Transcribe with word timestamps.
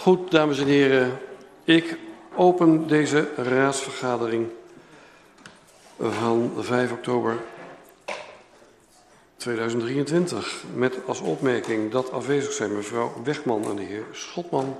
Goed, 0.00 0.30
dames 0.30 0.58
en 0.58 0.66
heren. 0.66 1.18
Ik 1.64 1.96
open 2.34 2.86
deze 2.86 3.28
raadsvergadering 3.36 4.48
van 5.98 6.52
5 6.58 6.92
oktober 6.92 7.36
2023 9.36 10.62
met 10.74 10.94
als 11.06 11.20
opmerking 11.20 11.90
dat 11.90 12.12
afwezig 12.12 12.52
zijn 12.52 12.76
mevrouw 12.76 13.12
Wegman 13.24 13.64
en 13.64 13.76
de 13.76 13.82
heer 13.82 14.04
Schotman 14.12 14.76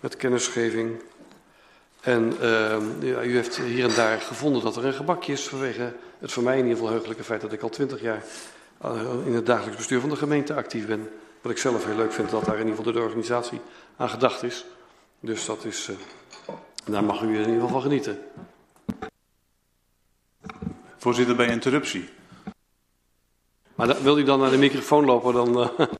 met 0.00 0.16
kennisgeving. 0.16 1.02
En 2.00 2.32
uh, 2.40 2.76
ja, 3.00 3.22
u 3.22 3.34
heeft 3.34 3.56
hier 3.56 3.84
en 3.84 3.94
daar 3.94 4.20
gevonden 4.20 4.62
dat 4.62 4.76
er 4.76 4.84
een 4.84 4.92
gebakje 4.92 5.32
is 5.32 5.48
vanwege 5.48 5.92
het 6.18 6.32
voor 6.32 6.42
mij 6.42 6.58
in 6.58 6.62
ieder 6.62 6.76
geval 6.76 6.92
heugelijke 6.92 7.24
feit 7.24 7.40
dat 7.40 7.52
ik 7.52 7.62
al 7.62 7.68
twintig 7.68 8.00
jaar 8.00 8.24
uh, 8.84 9.00
in 9.24 9.34
het 9.34 9.46
dagelijks 9.46 9.76
bestuur 9.76 10.00
van 10.00 10.10
de 10.10 10.16
gemeente 10.16 10.54
actief 10.54 10.86
ben. 10.86 11.08
Wat 11.42 11.52
ik 11.52 11.58
zelf 11.58 11.84
heel 11.84 11.96
leuk 11.96 12.12
vind 12.12 12.30
dat 12.30 12.44
daar 12.44 12.54
in 12.54 12.60
ieder 12.60 12.76
geval 12.76 12.92
door 12.92 13.02
de 13.02 13.08
organisatie 13.08 13.60
aan 13.96 14.08
gedacht 14.08 14.42
is. 14.42 14.64
Dus 15.20 15.44
dat 15.44 15.64
is, 15.64 15.88
uh, 15.88 15.96
daar 16.84 17.04
mag 17.04 17.22
u 17.22 17.26
in 17.26 17.38
ieder 17.38 17.54
geval 17.54 17.68
van 17.68 17.82
genieten. 17.82 18.18
Voorzitter, 20.96 21.36
bij 21.36 21.46
interruptie. 21.46 22.08
Maar 23.74 24.02
wil 24.02 24.18
u 24.18 24.24
dan 24.24 24.40
naar 24.40 24.50
de 24.50 24.58
microfoon 24.58 25.04
lopen, 25.04 25.34
dan... 25.34 25.60
Uh... 25.60 25.68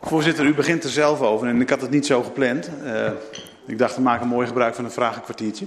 Voorzitter, 0.00 0.44
u 0.44 0.54
begint 0.54 0.84
er 0.84 0.90
zelf 0.90 1.20
over 1.20 1.48
en 1.48 1.60
ik 1.60 1.70
had 1.70 1.80
het 1.80 1.90
niet 1.90 2.06
zo 2.06 2.22
gepland. 2.22 2.70
Uh, 2.82 3.10
ik 3.66 3.78
dacht, 3.78 3.94
we 3.94 4.02
maken 4.02 4.26
mooi 4.26 4.46
gebruik 4.46 4.74
van 4.74 4.84
een 4.84 4.90
vragenkwartiertje. 4.90 5.66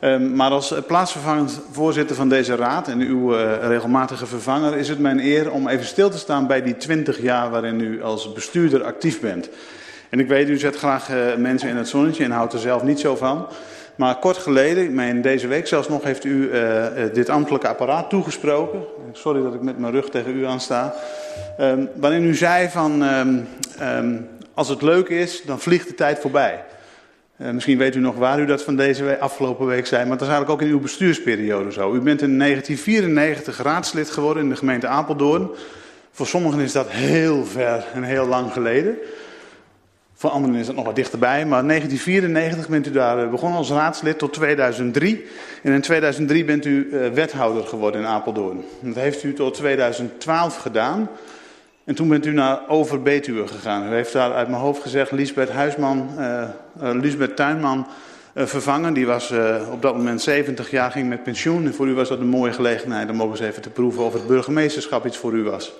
Uh, 0.00 0.18
maar 0.18 0.50
als 0.50 0.74
plaatsvervangend 0.86 1.60
voorzitter 1.72 2.16
van 2.16 2.28
deze 2.28 2.56
raad 2.56 2.88
en 2.88 3.00
uw 3.00 3.34
uh, 3.34 3.52
regelmatige 3.60 4.26
vervanger 4.26 4.76
is 4.76 4.88
het 4.88 4.98
mijn 4.98 5.18
eer 5.18 5.50
om 5.50 5.68
even 5.68 5.86
stil 5.86 6.10
te 6.10 6.18
staan 6.18 6.46
bij 6.46 6.62
die 6.62 6.76
20 6.76 7.22
jaar 7.22 7.50
waarin 7.50 7.80
u 7.80 8.02
als 8.02 8.32
bestuurder 8.32 8.84
actief 8.84 9.20
bent. 9.20 9.48
En 10.10 10.20
ik 10.20 10.28
weet, 10.28 10.48
u 10.48 10.58
zet 10.58 10.76
graag 10.76 11.10
uh, 11.10 11.34
mensen 11.36 11.68
in 11.68 11.76
het 11.76 11.88
zonnetje 11.88 12.24
en 12.24 12.30
houdt 12.30 12.52
er 12.52 12.58
zelf 12.58 12.82
niet 12.82 13.00
zo 13.00 13.16
van. 13.16 13.46
Maar 13.94 14.18
kort 14.18 14.36
geleden, 14.36 14.94
meen 14.94 15.22
deze 15.22 15.46
week 15.46 15.66
zelfs 15.66 15.88
nog, 15.88 16.02
heeft 16.02 16.24
u 16.24 16.50
uh, 16.52 16.86
dit 17.12 17.28
ambtelijke 17.28 17.68
apparaat 17.68 18.10
toegesproken. 18.10 18.80
Sorry 19.12 19.42
dat 19.42 19.54
ik 19.54 19.62
met 19.62 19.78
mijn 19.78 19.92
rug 19.92 20.08
tegen 20.10 20.36
u 20.36 20.46
aansta. 20.46 20.94
Um, 21.60 21.88
waarin 21.94 22.24
u 22.24 22.34
zei 22.34 22.68
van, 22.68 23.02
um, 23.02 24.28
als 24.54 24.68
het 24.68 24.82
leuk 24.82 25.08
is, 25.08 25.42
dan 25.42 25.60
vliegt 25.60 25.88
de 25.88 25.94
tijd 25.94 26.18
voorbij. 26.18 26.64
Uh, 27.36 27.50
misschien 27.50 27.78
weet 27.78 27.94
u 27.94 28.00
nog 28.00 28.14
waar 28.14 28.40
u 28.40 28.46
dat 28.46 28.62
van 28.62 28.76
deze 28.76 29.18
afgelopen 29.18 29.66
week 29.66 29.86
zei, 29.86 30.00
maar 30.00 30.18
dat 30.18 30.26
is 30.26 30.32
eigenlijk 30.32 30.62
ook 30.62 30.68
in 30.68 30.74
uw 30.74 30.80
bestuursperiode 30.80 31.72
zo. 31.72 31.94
U 31.94 32.00
bent 32.00 32.22
in 32.22 32.38
1994 32.38 33.62
raadslid 33.62 34.10
geworden 34.10 34.42
in 34.42 34.48
de 34.48 34.56
gemeente 34.56 34.86
Apeldoorn. 34.86 35.50
Voor 36.10 36.26
sommigen 36.26 36.60
is 36.60 36.72
dat 36.72 36.90
heel 36.90 37.44
ver 37.44 37.84
en 37.94 38.02
heel 38.02 38.26
lang 38.26 38.52
geleden. 38.52 38.98
Voor 40.14 40.30
anderen 40.30 40.56
is 40.56 40.66
dat 40.66 40.74
nog 40.74 40.84
wat 40.84 40.96
dichterbij. 40.96 41.46
Maar 41.46 41.60
in 41.60 41.68
1994 41.68 42.68
bent 42.68 42.86
u 42.86 42.90
daar 42.90 43.30
begonnen 43.30 43.58
als 43.58 43.70
raadslid 43.70 44.18
tot 44.18 44.32
2003. 44.32 45.24
En 45.62 45.72
in 45.72 45.80
2003 45.80 46.44
bent 46.44 46.64
u 46.64 46.88
uh, 46.90 47.08
wethouder 47.08 47.66
geworden 47.66 48.00
in 48.00 48.06
Apeldoorn. 48.06 48.64
Dat 48.80 48.94
heeft 48.94 49.22
u 49.22 49.32
tot 49.32 49.54
2012 49.54 50.56
gedaan. 50.56 51.08
En 51.86 51.94
toen 51.94 52.08
bent 52.08 52.26
u 52.26 52.32
naar 52.32 52.60
Over-Betuwe 52.68 53.48
gegaan. 53.48 53.88
U 53.88 53.94
heeft 53.94 54.12
daar 54.12 54.32
uit 54.32 54.48
mijn 54.48 54.60
hoofd 54.60 54.82
gezegd 54.82 55.10
Liesbeth 55.12 55.50
Huisman, 55.50 56.10
uh, 56.18 56.42
uh, 56.82 56.90
Liesbeth 56.92 57.36
Tuinman 57.36 57.86
uh, 58.34 58.46
vervangen. 58.46 58.94
Die 58.94 59.06
was 59.06 59.32
op 59.70 59.82
dat 59.82 59.96
moment 59.96 60.22
70 60.22 60.70
jaar, 60.70 60.90
ging 60.90 61.08
met 61.08 61.22
pensioen. 61.22 61.66
En 61.66 61.74
voor 61.74 61.86
u 61.86 61.94
was 61.94 62.08
dat 62.08 62.20
een 62.20 62.28
mooie 62.28 62.52
gelegenheid 62.52 63.10
om 63.10 63.22
ook 63.22 63.30
eens 63.30 63.40
even 63.40 63.62
te 63.62 63.70
proeven 63.70 64.04
of 64.04 64.12
het 64.12 64.26
burgemeesterschap 64.26 65.06
iets 65.06 65.16
voor 65.16 65.32
u 65.32 65.42
was. 65.42 65.72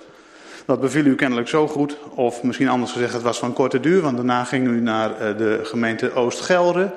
Dat 0.65 0.79
beviel 0.79 1.05
u 1.05 1.15
kennelijk 1.15 1.47
zo 1.47 1.67
goed, 1.67 1.97
of 2.15 2.43
misschien 2.43 2.69
anders 2.69 2.91
gezegd, 2.91 3.13
het 3.13 3.21
was 3.21 3.39
van 3.39 3.53
korte 3.53 3.79
duur, 3.79 4.01
want 4.01 4.15
daarna 4.15 4.43
ging 4.43 4.67
u 4.67 4.81
naar 4.81 5.37
de 5.37 5.59
gemeente 5.63 6.13
Oost-Gelre, 6.13 6.91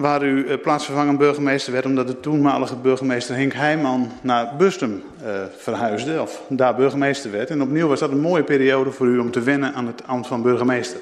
waar 0.00 0.22
u 0.22 0.44
uh, 0.44 0.60
plaatsvervangend 0.60 1.18
burgemeester 1.18 1.72
werd, 1.72 1.84
omdat 1.84 2.06
de 2.06 2.20
toenmalige 2.20 2.76
burgemeester 2.76 3.36
Henk 3.36 3.52
Heijman 3.52 4.10
naar 4.20 4.56
Bustum 4.56 5.02
uh, 5.22 5.28
verhuisde, 5.56 6.20
of 6.20 6.42
daar 6.48 6.74
burgemeester 6.74 7.30
werd. 7.30 7.50
En 7.50 7.62
opnieuw 7.62 7.88
was 7.88 8.00
dat 8.00 8.10
een 8.10 8.20
mooie 8.20 8.44
periode 8.44 8.90
voor 8.90 9.06
u 9.06 9.18
om 9.18 9.30
te 9.30 9.40
wennen 9.40 9.74
aan 9.74 9.86
het 9.86 10.06
ambt 10.06 10.26
van 10.26 10.42
burgemeester. 10.42 11.00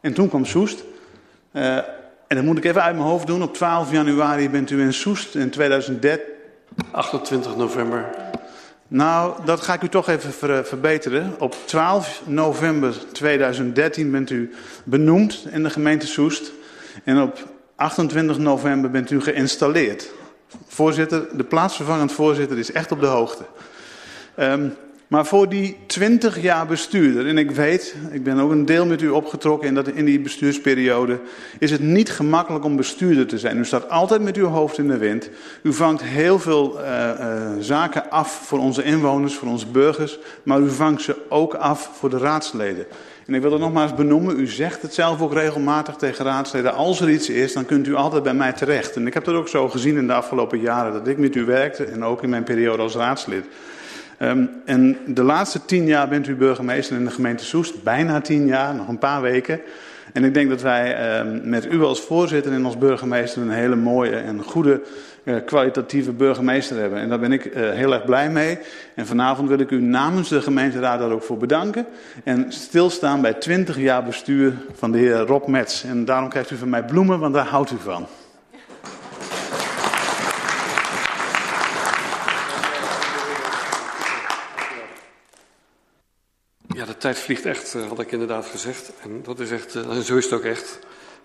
En 0.00 0.12
toen 0.12 0.28
kwam 0.28 0.44
Soest. 0.44 0.84
en 1.52 1.84
dat 2.28 2.42
moet 2.42 2.58
ik 2.58 2.64
even 2.64 2.82
uit 2.82 2.96
mijn 2.96 3.08
hoofd 3.08 3.26
doen. 3.26 3.42
Op 3.42 3.54
12 3.54 3.92
januari 3.92 4.50
bent 4.50 4.70
u 4.70 4.80
in 4.80 4.92
Soest 4.92 5.34
in 5.34 5.50
2013. 5.50 6.26
28 6.90 7.56
november 7.56 8.04
nou, 8.90 9.44
dat 9.44 9.60
ga 9.60 9.74
ik 9.74 9.82
u 9.82 9.88
toch 9.88 10.08
even 10.08 10.32
ver, 10.32 10.64
verbeteren. 10.64 11.34
Op 11.38 11.54
12 11.64 12.22
november 12.26 12.94
2013 13.12 14.10
bent 14.10 14.30
u 14.30 14.54
benoemd 14.84 15.46
in 15.50 15.62
de 15.62 15.70
gemeente 15.70 16.06
Soest. 16.06 16.52
En 17.04 17.22
op 17.22 17.48
28 17.78 18.38
november 18.38 18.90
bent 18.90 19.10
u 19.10 19.20
geïnstalleerd. 19.20 20.10
Voorzitter, 20.66 21.36
de 21.36 21.44
plaatsvervangend 21.44 22.12
voorzitter 22.12 22.58
is 22.58 22.72
echt 22.72 22.92
op 22.92 23.00
de 23.00 23.06
hoogte. 23.06 23.44
Um, 24.38 24.74
maar 25.08 25.26
voor 25.26 25.48
die 25.48 25.76
20 25.86 26.42
jaar 26.42 26.66
bestuurder, 26.66 27.26
en 27.26 27.38
ik 27.38 27.50
weet, 27.50 27.96
ik 28.10 28.22
ben 28.22 28.38
ook 28.38 28.50
een 28.50 28.64
deel 28.64 28.86
met 28.86 29.02
u 29.02 29.08
opgetrokken 29.08 29.68
in, 29.68 29.74
dat, 29.74 29.88
in 29.88 30.04
die 30.04 30.20
bestuursperiode, 30.20 31.20
is 31.58 31.70
het 31.70 31.80
niet 31.80 32.10
gemakkelijk 32.10 32.64
om 32.64 32.76
bestuurder 32.76 33.26
te 33.26 33.38
zijn. 33.38 33.58
U 33.58 33.64
staat 33.64 33.90
altijd 33.90 34.22
met 34.22 34.36
uw 34.36 34.46
hoofd 34.46 34.78
in 34.78 34.88
de 34.88 34.96
wind. 34.96 35.30
U 35.62 35.72
vangt 35.72 36.02
heel 36.02 36.38
veel 36.38 36.80
uh, 36.80 37.10
uh, 37.20 37.50
zaken 37.60 38.10
af 38.10 38.32
voor 38.46 38.58
onze 38.58 38.82
inwoners, 38.82 39.34
voor 39.34 39.48
onze 39.48 39.66
burgers, 39.66 40.18
maar 40.42 40.60
u 40.60 40.70
vangt 40.70 41.02
ze 41.02 41.16
ook 41.28 41.54
af 41.54 41.90
voor 41.92 42.10
de 42.10 42.18
raadsleden. 42.18 42.86
En 43.28 43.34
ik 43.34 43.42
wil 43.42 43.52
het 43.52 43.60
nogmaals 43.60 43.94
benoemen, 43.94 44.40
u 44.40 44.46
zegt 44.46 44.82
het 44.82 44.94
zelf 44.94 45.20
ook 45.20 45.32
regelmatig 45.32 45.94
tegen 45.94 46.24
raadsleden. 46.24 46.74
Als 46.74 47.00
er 47.00 47.10
iets 47.10 47.28
is, 47.28 47.52
dan 47.52 47.64
kunt 47.64 47.86
u 47.86 47.94
altijd 47.94 48.22
bij 48.22 48.34
mij 48.34 48.52
terecht. 48.52 48.96
En 48.96 49.06
ik 49.06 49.14
heb 49.14 49.24
dat 49.24 49.34
ook 49.34 49.48
zo 49.48 49.68
gezien 49.68 49.96
in 49.96 50.06
de 50.06 50.12
afgelopen 50.12 50.60
jaren, 50.60 50.92
dat 50.92 51.08
ik 51.08 51.18
met 51.18 51.34
u 51.34 51.44
werkte 51.44 51.84
en 51.84 52.04
ook 52.04 52.22
in 52.22 52.28
mijn 52.28 52.44
periode 52.44 52.82
als 52.82 52.94
raadslid. 52.94 53.44
Um, 54.18 54.50
en 54.64 54.98
de 55.06 55.22
laatste 55.22 55.64
tien 55.64 55.86
jaar 55.86 56.08
bent 56.08 56.28
u 56.28 56.34
burgemeester 56.34 56.96
in 56.96 57.04
de 57.04 57.10
gemeente 57.10 57.44
Soest. 57.44 57.82
Bijna 57.82 58.20
tien 58.20 58.46
jaar, 58.46 58.74
nog 58.74 58.88
een 58.88 58.98
paar 58.98 59.22
weken. 59.22 59.60
En 60.12 60.24
ik 60.24 60.34
denk 60.34 60.48
dat 60.48 60.62
wij 60.62 61.18
um, 61.18 61.40
met 61.44 61.72
u 61.72 61.82
als 61.82 62.00
voorzitter 62.00 62.52
en 62.52 62.64
als 62.64 62.78
burgemeester 62.78 63.42
een 63.42 63.50
hele 63.50 63.76
mooie 63.76 64.16
en 64.16 64.42
goede 64.42 64.80
kwalitatieve 65.44 66.12
burgemeester 66.12 66.78
hebben. 66.78 66.98
En 66.98 67.08
daar 67.08 67.18
ben 67.18 67.32
ik 67.32 67.44
uh, 67.44 67.52
heel 67.70 67.92
erg 67.92 68.04
blij 68.04 68.30
mee. 68.30 68.58
En 68.94 69.06
vanavond 69.06 69.48
wil 69.48 69.58
ik 69.58 69.70
u 69.70 69.80
namens 69.80 70.28
de 70.28 70.42
gemeenteraad 70.42 70.98
daar 70.98 71.10
ook 71.10 71.22
voor 71.22 71.36
bedanken. 71.36 71.86
En 72.24 72.52
stilstaan 72.52 73.20
bij 73.20 73.34
20 73.34 73.78
jaar 73.78 74.04
bestuur 74.04 74.52
van 74.74 74.92
de 74.92 74.98
heer 74.98 75.16
Rob 75.16 75.46
Metz. 75.46 75.84
En 75.84 76.04
daarom 76.04 76.28
krijgt 76.28 76.50
u 76.50 76.56
van 76.56 76.68
mij 76.68 76.84
bloemen, 76.84 77.18
want 77.18 77.34
daar 77.34 77.46
houdt 77.46 77.70
u 77.70 77.76
van. 77.78 78.06
Ja, 86.66 86.84
de 86.84 86.96
tijd 86.96 87.18
vliegt 87.18 87.46
echt, 87.46 87.72
had 87.88 88.00
ik 88.00 88.12
inderdaad 88.12 88.46
gezegd. 88.46 88.92
En 89.02 89.22
dat 89.22 89.40
is 89.40 89.50
echt, 89.50 89.74
en 89.74 90.02
zo 90.02 90.16
is 90.16 90.24
het 90.24 90.34
ook 90.34 90.44
echt. 90.44 90.78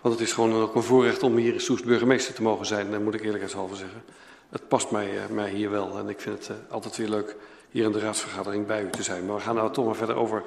Want 0.04 0.16
het 0.16 0.28
is 0.28 0.34
gewoon 0.34 0.54
ook 0.54 0.76
een 0.76 0.84
voorrecht 0.84 1.24
om 1.24 1.36
hier 1.36 1.54
in 1.54 1.60
Soest 1.60 1.86
burgemeester 1.86 2.34
te 2.34 2.42
mogen 2.42 2.66
zijn, 2.66 2.92
dat 2.92 3.02
moet 3.02 3.14
ik 3.14 3.22
eerlijkheidshalve 3.22 3.76
zeggen. 3.76 4.04
Het 4.50 4.68
past 4.68 4.92
mij, 4.92 5.10
mij 5.30 5.50
hier 5.50 5.70
wel 5.70 5.98
en 5.98 6.10
ik 6.10 6.22
vind 6.22 6.48
het 6.48 6.58
altijd 6.70 6.98
weer 6.98 7.10
leuk 7.10 7.36
hier 7.70 7.84
in 7.84 7.92
de 7.92 8.00
raadsvergadering 8.00 8.66
bij 8.66 8.84
u 8.84 8.90
te 8.90 9.04
zijn. 9.04 9.26
Maar 9.26 9.36
we 9.36 9.42
gaan 9.42 9.56
nou 9.56 9.72
toch 9.72 9.86
maar 9.86 9.96
verder 9.96 10.16
over 10.16 10.44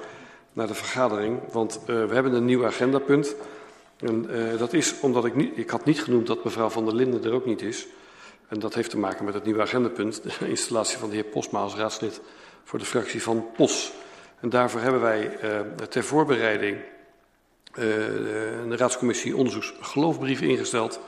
naar 0.53 0.67
de 0.67 0.73
vergadering, 0.73 1.39
want 1.51 1.79
uh, 1.81 1.85
we 1.85 2.13
hebben 2.13 2.33
een 2.33 2.45
nieuw 2.45 2.65
agendapunt. 2.65 3.35
En 3.99 4.27
uh, 4.29 4.57
dat 4.59 4.73
is 4.73 4.99
omdat 4.99 5.25
ik 5.25 5.35
niet, 5.35 5.57
ik 5.57 5.69
had 5.69 5.85
niet 5.85 6.03
genoemd 6.03 6.27
dat 6.27 6.43
mevrouw 6.43 6.69
van 6.69 6.85
der 6.85 6.95
Linden 6.95 7.23
er 7.23 7.33
ook 7.33 7.45
niet 7.45 7.61
is. 7.61 7.87
En 8.47 8.59
dat 8.59 8.73
heeft 8.73 8.89
te 8.89 8.97
maken 8.97 9.25
met 9.25 9.33
het 9.33 9.43
nieuwe 9.43 9.61
agendapunt, 9.61 10.23
de 10.39 10.49
installatie 10.49 10.97
van 10.97 11.09
de 11.09 11.15
heer 11.15 11.23
Posma 11.23 11.59
als 11.59 11.75
raadslid 11.75 12.21
voor 12.63 12.79
de 12.79 12.85
fractie 12.85 13.23
van 13.23 13.45
POS. 13.55 13.91
En 14.39 14.49
daarvoor 14.49 14.81
hebben 14.81 15.01
wij 15.01 15.37
uh, 15.43 15.59
ter 15.89 16.03
voorbereiding 16.03 16.77
de 17.77 18.75
raadscommissie 18.75 19.37
onderzoeks 19.37 19.73
geloofbrief 19.79 20.41
ingesteld. 20.41 20.99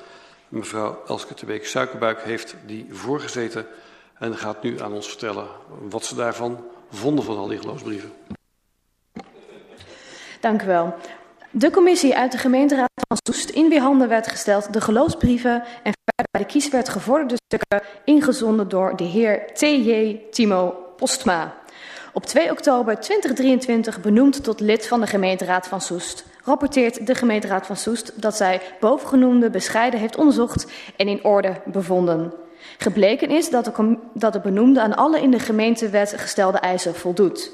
Mevrouw 0.48 1.02
Elske 1.08 1.34
de 1.36 1.46
Beek 1.46 1.68
Suikerbuik 1.68 2.22
heeft 2.22 2.56
die 2.66 2.88
voorgezeten 2.90 3.66
en 4.20 4.38
gaat 4.38 4.64
nu 4.64 4.82
aan 4.82 4.94
ons 4.94 5.08
vertellen 5.08 5.48
wat 5.90 6.06
ze 6.06 6.16
daarvan 6.16 6.64
vonden 6.92 7.26
van 7.26 7.38
al 7.38 7.48
die 7.48 7.60
geloofsbrieven. 7.60 8.12
Dank 10.40 10.62
u 10.62 10.66
wel. 10.66 10.96
De 11.52 11.72
commissie 11.72 12.16
uit 12.16 12.32
de 12.32 12.38
gemeenteraad 12.38 12.90
van 13.08 13.18
Soest 13.24 13.50
in 13.50 13.70
wie 13.70 13.80
handen 13.80 14.08
werd 14.08 14.28
gesteld 14.28 14.74
de 14.74 14.82
geloofsbrieven 14.82 15.64
en 15.84 15.94
bij 16.32 16.42
de 16.42 16.48
kies 16.48 16.70
werd 16.70 16.90
gevorderde 16.90 17.36
stukken 17.46 17.82
ingezonden 18.06 18.70
door 18.70 18.96
de 18.96 19.04
heer 19.04 19.54
T.J. 19.54 20.20
Timo 20.32 20.76
Postma. 20.96 21.54
Op 22.14 22.26
2 22.26 22.52
oktober 22.52 23.00
2023 23.00 24.02
benoemd 24.02 24.44
tot 24.44 24.60
lid 24.60 24.88
van 24.88 25.00
de 25.00 25.08
gemeenteraad 25.08 25.68
van 25.68 25.82
Soest, 25.82 26.26
rapporteert 26.44 27.08
de 27.08 27.16
gemeenteraad 27.16 27.66
van 27.66 27.76
Soest 27.76 28.22
dat 28.22 28.36
zij 28.36 28.62
bovengenoemde 28.80 29.50
bescheiden 29.50 30.00
heeft 30.00 30.18
onderzocht 30.18 30.72
en 30.96 31.08
in 31.08 31.24
orde 31.24 31.62
bevonden. 31.66 32.34
Gebleken 32.78 33.30
is 33.30 33.50
dat 33.50 33.66
de, 33.66 33.98
dat 34.14 34.34
de 34.34 34.40
benoemde 34.40 34.82
aan 34.82 34.96
alle 34.96 35.22
in 35.22 35.32
de 35.32 35.40
gemeentewet 35.40 36.14
gestelde 36.18 36.58
eisen 36.58 36.96
voldoet. 36.96 37.52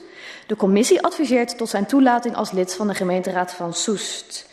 De 0.48 0.56
commissie 0.56 1.02
adviseert 1.02 1.58
tot 1.58 1.70
zijn 1.70 1.86
toelating 1.86 2.36
als 2.36 2.52
lid 2.52 2.76
van 2.76 2.88
de 2.88 2.94
gemeenteraad 2.94 3.54
van 3.54 3.74
Soest. 3.74 4.50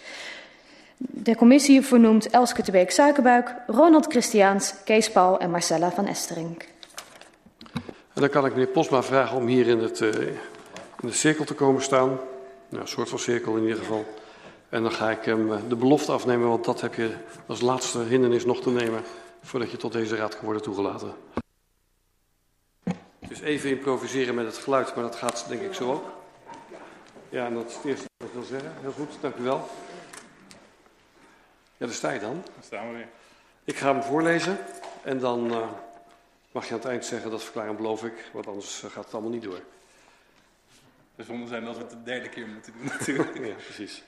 De 0.96 1.36
commissie 1.36 1.82
vernoemt 1.82 2.30
Elske 2.30 2.62
de 2.62 2.70
Beek 2.70 2.90
Suikerbuik, 2.90 3.54
Ronald 3.66 4.06
Christiaans, 4.06 4.74
Kees 4.84 5.10
Paul 5.10 5.38
en 5.38 5.50
Marcella 5.50 5.90
van 5.90 6.06
Esterink. 6.06 6.64
Dan 8.12 8.28
kan 8.28 8.46
ik 8.46 8.52
meneer 8.52 8.66
Posma 8.66 9.02
vragen 9.02 9.36
om 9.36 9.46
hier 9.46 9.66
in, 9.66 9.78
het, 9.78 10.00
uh, 10.00 10.08
in 11.00 11.08
de 11.08 11.12
cirkel 11.12 11.44
te 11.44 11.54
komen 11.54 11.82
staan. 11.82 12.08
Nou, 12.68 12.82
een 12.82 12.88
soort 12.88 13.08
van 13.08 13.18
cirkel 13.18 13.56
in 13.56 13.62
ieder 13.62 13.78
geval. 13.78 14.04
En 14.72 14.82
dan 14.82 14.92
ga 14.92 15.10
ik 15.10 15.24
hem 15.24 15.68
de 15.68 15.76
belofte 15.76 16.12
afnemen, 16.12 16.48
want 16.48 16.64
dat 16.64 16.80
heb 16.80 16.94
je 16.94 17.14
als 17.46 17.60
laatste 17.60 17.98
hindernis 17.98 18.44
nog 18.44 18.60
te 18.60 18.70
nemen 18.70 19.02
voordat 19.42 19.70
je 19.70 19.76
tot 19.76 19.92
deze 19.92 20.16
raad 20.16 20.34
kan 20.34 20.44
worden 20.44 20.62
toegelaten. 20.62 21.14
Dus 23.18 23.40
even 23.40 23.70
improviseren 23.70 24.34
met 24.34 24.46
het 24.46 24.56
geluid, 24.56 24.94
maar 24.94 25.04
dat 25.04 25.16
gaat 25.16 25.44
denk 25.48 25.60
ik 25.60 25.74
zo 25.74 25.92
ook. 25.92 26.04
Ja, 27.28 27.46
en 27.46 27.54
dat 27.54 27.68
is 27.68 27.74
het 27.74 27.84
eerste 27.84 28.06
wat 28.16 28.28
ik 28.28 28.34
wil 28.34 28.42
zeggen. 28.42 28.72
Heel 28.80 28.92
goed, 28.92 29.10
dank 29.20 29.36
u 29.36 29.42
wel. 29.42 29.68
Ja, 31.76 31.86
daar 31.86 31.94
sta 31.94 32.10
je 32.10 32.20
dan. 32.20 32.42
Daar 32.54 32.64
staan 32.64 32.88
we 32.88 32.94
weer. 32.94 33.08
Ik 33.64 33.76
ga 33.76 33.92
hem 33.92 34.02
voorlezen 34.02 34.58
en 35.02 35.18
dan 35.18 35.52
uh, 35.52 35.68
mag 36.52 36.64
je 36.64 36.72
aan 36.72 36.80
het 36.80 36.88
eind 36.88 37.04
zeggen 37.04 37.30
dat 37.30 37.42
verklaring 37.42 37.76
beloof 37.76 38.04
ik, 38.04 38.30
want 38.32 38.46
anders 38.46 38.82
uh, 38.82 38.90
gaat 38.90 39.04
het 39.04 39.12
allemaal 39.12 39.32
niet 39.32 39.42
door. 39.42 39.60
Het 41.16 41.26
zonde 41.26 41.46
zijn 41.46 41.66
als 41.66 41.76
we 41.76 41.82
het 41.82 41.90
de 41.90 42.02
derde 42.02 42.28
keer 42.28 42.46
moeten 42.46 42.72
doen 42.72 42.84
natuurlijk. 42.98 43.38
ja, 43.46 43.54
precies. 43.54 44.02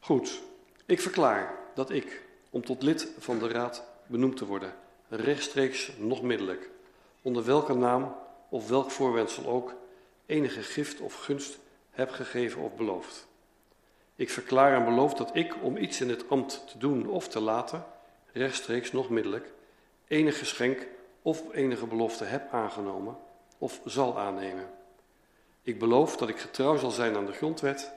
Goed, 0.00 0.42
ik 0.86 1.00
verklaar 1.00 1.58
dat 1.74 1.90
ik, 1.90 2.22
om 2.50 2.64
tot 2.64 2.82
lid 2.82 3.08
van 3.18 3.38
de 3.38 3.48
raad 3.48 3.84
benoemd 4.06 4.36
te 4.36 4.46
worden, 4.46 4.74
rechtstreeks 5.08 5.92
nog 5.98 6.22
middelijk, 6.22 6.70
onder 7.22 7.44
welke 7.44 7.74
naam 7.74 8.14
of 8.48 8.68
welk 8.68 8.90
voorwendsel 8.90 9.46
ook, 9.46 9.74
enige 10.26 10.62
gift 10.62 11.00
of 11.00 11.14
gunst 11.14 11.58
heb 11.90 12.10
gegeven 12.10 12.62
of 12.62 12.74
beloofd. 12.74 13.26
Ik 14.16 14.30
verklaar 14.30 14.74
en 14.74 14.84
beloof 14.84 15.14
dat 15.14 15.30
ik, 15.36 15.54
om 15.62 15.76
iets 15.76 16.00
in 16.00 16.08
het 16.08 16.28
ambt 16.28 16.68
te 16.70 16.78
doen 16.78 17.06
of 17.06 17.28
te 17.28 17.40
laten, 17.40 17.84
rechtstreeks 18.32 18.92
nog 18.92 19.10
middelijk, 19.10 19.52
enig 20.06 20.38
geschenk 20.38 20.86
of 21.22 21.42
enige 21.52 21.86
belofte 21.86 22.24
heb 22.24 22.52
aangenomen 22.52 23.16
of 23.58 23.80
zal 23.84 24.18
aannemen. 24.18 24.70
Ik 25.62 25.78
beloof 25.78 26.16
dat 26.16 26.28
ik 26.28 26.38
getrouw 26.38 26.76
zal 26.76 26.90
zijn 26.90 27.16
aan 27.16 27.26
de 27.26 27.32
grondwet, 27.32 27.92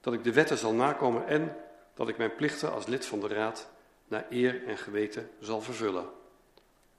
dat 0.00 0.12
ik 0.12 0.24
de 0.24 0.32
wetten 0.32 0.58
zal 0.58 0.72
nakomen 0.72 1.26
en 1.26 1.56
dat 1.94 2.08
ik 2.08 2.18
mijn 2.18 2.34
plichten 2.34 2.72
als 2.72 2.86
lid 2.86 3.06
van 3.06 3.20
de 3.20 3.28
Raad 3.28 3.68
naar 4.08 4.26
eer 4.30 4.66
en 4.66 4.78
geweten 4.78 5.30
zal 5.40 5.60
vervullen. 5.60 6.02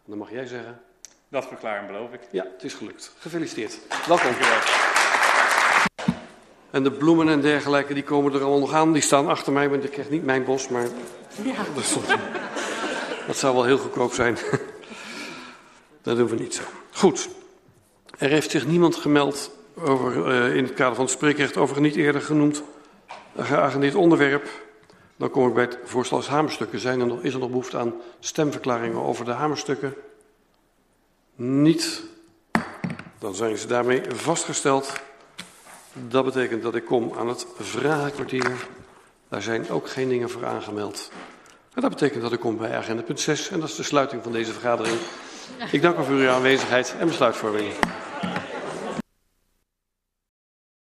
En 0.03 0.07
dan 0.07 0.17
mag 0.17 0.31
jij 0.31 0.45
zeggen. 0.45 0.81
Dat 1.27 1.47
verklaar 1.47 1.79
en 1.79 1.87
beloof 1.87 2.13
ik. 2.13 2.21
Ja, 2.31 2.43
het 2.53 2.63
is 2.63 2.73
gelukt. 2.73 3.15
Gefeliciteerd. 3.19 3.79
Welkom. 4.07 4.31
En 6.71 6.83
de 6.83 6.91
bloemen 6.91 7.29
en 7.29 7.41
dergelijke, 7.41 7.93
die 7.93 8.03
komen 8.03 8.33
er 8.33 8.41
allemaal 8.41 8.59
nog 8.59 8.73
aan. 8.73 8.93
Die 8.93 9.01
staan 9.01 9.27
achter 9.27 9.53
mij, 9.53 9.69
want 9.69 9.83
ik 9.83 9.91
krijg 9.91 10.09
niet 10.09 10.25
mijn 10.25 10.43
bos, 10.43 10.67
maar... 10.67 10.87
Ja. 11.43 11.55
Dat 13.27 13.37
zou 13.37 13.55
wel 13.55 13.63
heel 13.63 13.77
goedkoop 13.77 14.13
zijn. 14.13 14.37
Dat 16.01 16.17
doen 16.17 16.27
we 16.27 16.35
niet 16.35 16.55
zo. 16.55 16.63
Goed. 16.91 17.29
Er 18.17 18.29
heeft 18.29 18.51
zich 18.51 18.65
niemand 18.65 18.95
gemeld 18.95 19.51
over, 19.77 20.27
uh, 20.27 20.55
in 20.55 20.63
het 20.63 20.73
kader 20.73 20.95
van 20.95 21.05
het 21.05 21.13
spreekrecht 21.13 21.57
over 21.57 21.75
een 21.75 21.81
niet 21.81 21.95
eerder 21.95 22.21
genoemd 22.21 22.63
geagendeerd 23.37 23.95
onderwerp. 23.95 24.49
Dan 25.15 25.29
kom 25.29 25.47
ik 25.47 25.53
bij 25.53 25.63
het 25.63 25.77
voorstel 25.83 26.17
als 26.17 26.27
hamerstukken. 26.27 27.01
Er 27.01 27.25
is 27.25 27.33
er 27.33 27.39
nog 27.39 27.49
behoefte 27.49 27.77
aan 27.77 27.93
stemverklaringen 28.19 29.01
over 29.01 29.25
de 29.25 29.31
hamerstukken? 29.31 29.93
Niet. 31.35 32.03
Dan 33.19 33.35
zijn 33.35 33.57
ze 33.57 33.67
daarmee 33.67 34.01
vastgesteld. 34.09 34.93
Dat 35.93 36.25
betekent 36.25 36.63
dat 36.63 36.75
ik 36.75 36.85
kom 36.85 37.13
aan 37.17 37.27
het 37.27 37.47
vragenkwartier. 37.59 38.67
Daar 39.29 39.41
zijn 39.41 39.69
ook 39.69 39.89
geen 39.89 40.09
dingen 40.09 40.29
voor 40.29 40.45
aangemeld. 40.45 41.11
En 41.73 41.81
dat 41.81 41.89
betekent 41.89 42.21
dat 42.21 42.31
ik 42.31 42.39
kom 42.39 42.57
bij 42.57 42.77
agenda 42.77 43.01
punt 43.01 43.19
6 43.19 43.49
en 43.49 43.59
dat 43.59 43.69
is 43.69 43.75
de 43.75 43.83
sluiting 43.83 44.23
van 44.23 44.31
deze 44.31 44.51
vergadering. 44.51 44.97
Ik 45.71 45.81
dank 45.81 45.97
u 45.97 46.03
voor 46.03 46.15
uw 46.15 46.29
aanwezigheid 46.29 46.95
en 46.99 47.07
besluitvorming. 47.07 47.73